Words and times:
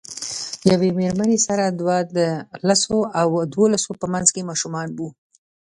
یوې 0.71 0.89
میرمنې 0.99 1.37
سره 1.47 1.65
دوه 1.79 1.97
د 2.15 2.17
لسو 2.67 2.99
او 3.21 3.27
دولسو 3.55 3.91
په 3.99 4.05
منځ 4.13 4.27
ماشومان 4.49 4.87
وو. 4.97 5.09